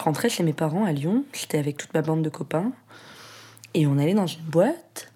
[0.00, 2.72] Je rentrais chez mes parents à Lyon, j'étais avec toute ma bande de copains,
[3.74, 5.12] et on allait dans une boîte.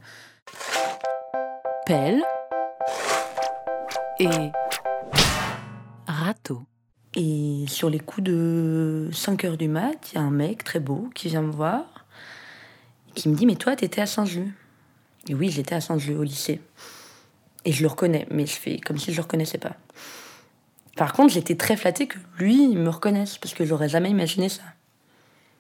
[1.87, 2.23] Pelle
[4.19, 4.29] et
[6.07, 6.65] râteau.
[7.15, 10.81] Et sur les coups de 5 heures du mat, il y a un mec très
[10.81, 12.05] beau qui vient me voir,
[13.15, 14.49] qui me dit Mais toi, t'étais à Saint-Just
[15.31, 16.61] Et oui, j'étais à Saint-Just au lycée.
[17.65, 19.77] Et je le reconnais, mais je fais comme si je le reconnaissais pas.
[20.95, 24.63] Par contre, j'étais très flattée que lui, me reconnaisse, parce que j'aurais jamais imaginé ça.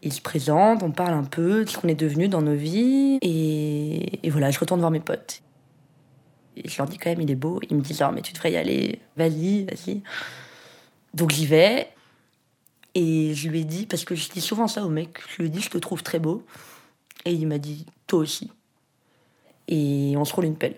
[0.04, 3.18] Il se présente, on parle un peu de ce qu'on est devenu dans nos vies,
[3.22, 5.42] et, voilà, je retourne voir mes potes.
[6.56, 7.58] Et je leur dis quand même, il est beau.
[7.68, 10.02] Ils me disent, oh, mais tu devrais y aller, vas-y, vas-y.
[11.14, 11.88] Donc j'y vais,
[12.94, 15.46] et je lui ai dit, parce que je dis souvent ça au mec, je lui
[15.46, 16.44] ai dit, je te trouve très beau.
[17.24, 18.50] Et il m'a dit, toi aussi.
[19.68, 20.76] Et on se roule une pelle.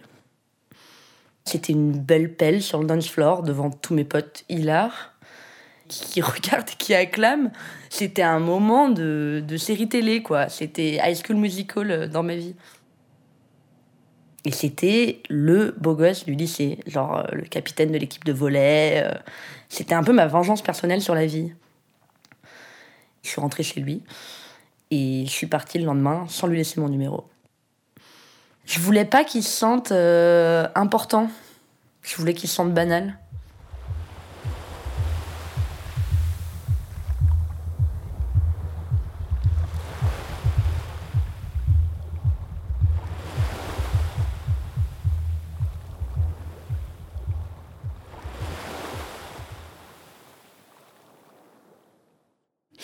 [1.44, 5.15] C'était une belle pelle sur le dance floor devant tous mes potes hilar
[5.88, 7.50] qui regardent et qui acclament.
[7.90, 10.48] C'était un moment de, de série télé, quoi.
[10.48, 12.54] C'était High School Musical euh, dans ma vie.
[14.44, 19.02] Et c'était le beau gosse du lycée, genre euh, le capitaine de l'équipe de volet.
[19.04, 19.18] Euh.
[19.68, 21.52] C'était un peu ma vengeance personnelle sur la vie.
[23.22, 24.02] Je suis rentrée chez lui
[24.92, 27.24] et je suis partie le lendemain sans lui laisser mon numéro.
[28.66, 29.90] Je voulais pas qu'il se sente
[30.76, 31.28] important.
[32.02, 33.18] Je voulais qu'il se sente banal.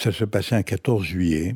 [0.03, 1.55] Ça se passait un 14 juillet.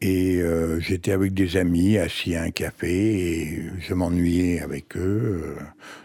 [0.00, 5.56] Et euh, j'étais avec des amis assis à un café et je m'ennuyais avec eux.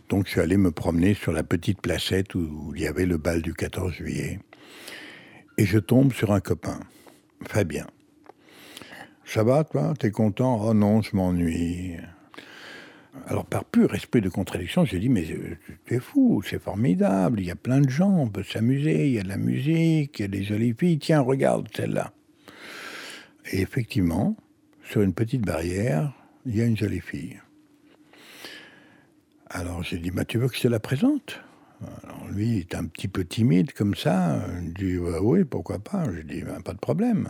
[0.07, 3.17] donc je suis allé me promener sur la petite placette où, il y avait le
[3.17, 4.39] bal du 14 juillet.
[5.57, 6.79] Et je tombe sur un copain,
[7.47, 7.87] Fabien.
[9.25, 9.95] Ça va, toi?
[9.97, 10.61] T'es content?
[10.63, 11.95] Oh non, je m'ennuie.
[13.27, 17.39] Alors, par pur esprit de contradiction, j'ai dit, mais euh, tu es fou, c'est formidable,
[17.39, 20.19] il y a plein de gens, on peut s'amuser, il y a de la musique,
[20.19, 22.13] il y a des jolies filles, tiens, regarde celle-là.
[23.51, 24.35] Et effectivement,
[24.83, 26.13] sur une petite barrière,
[26.45, 27.41] il y a une jolie fille.
[29.49, 31.41] Alors j'ai dit, bah, tu veux que je te la présente?
[32.03, 34.45] Alors lui, il est un petit peu timide comme ça.
[34.61, 36.05] Il dit, bah, oui, pourquoi pas?
[36.13, 37.29] Je dis, bah, pas de problème.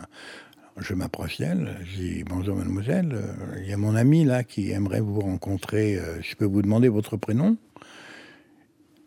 [0.78, 4.72] Je m'approche d'elle, je dis, bonjour mademoiselle, euh, il y a mon ami là qui
[4.72, 5.96] aimerait vous rencontrer.
[5.96, 7.56] Euh, je peux vous demander votre prénom?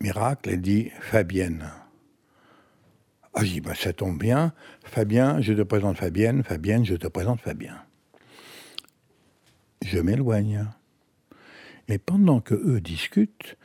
[0.00, 1.70] Miracle, elle dit, Fabienne.
[3.34, 4.52] Ah, j'ai dit, bah, ça tombe bien.
[4.82, 6.42] Fabien, je te présente Fabienne.
[6.42, 7.76] Fabienne, je te présente Fabien.
[9.84, 10.66] Je m'éloigne.
[11.88, 13.56] Mais pendant que eux discutent,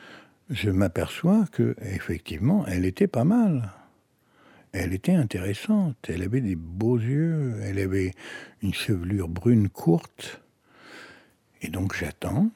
[0.52, 3.72] je m'aperçois que effectivement, elle était pas mal.
[4.78, 5.96] Elle était intéressante.
[6.10, 7.62] Elle avait des beaux yeux.
[7.64, 8.12] Elle avait
[8.62, 10.42] une chevelure brune courte.
[11.62, 12.52] Et donc j'attends,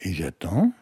[0.00, 0.72] et j'attends.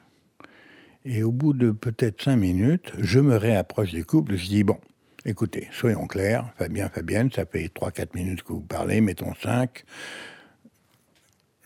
[1.04, 4.36] Et au bout de peut-être cinq minutes, je me réapproche du couple.
[4.36, 4.78] Je dis bon,
[5.24, 9.84] Écoutez, soyons clairs, Fabien, Fabienne, ça fait 3-4 minutes que vous parlez, mettons 5.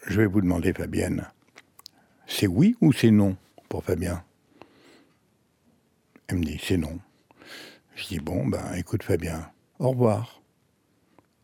[0.09, 1.27] Je vais vous demander, Fabienne,
[2.27, 3.35] c'est oui ou c'est non
[3.71, 4.23] pour Fabien?
[6.27, 6.99] Elle me dit, c'est non.
[7.97, 10.43] Je dis, bon, ben écoute Fabien, au revoir.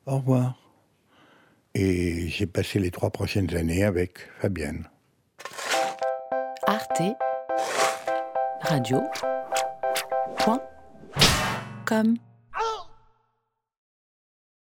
[0.04, 0.58] Au revoir.
[1.74, 4.86] Et j'ai passé les trois prochaines années avec Fabienne.
[6.66, 7.02] Arte
[8.60, 9.00] Radio.
[10.36, 10.60] Point
[11.86, 12.16] comme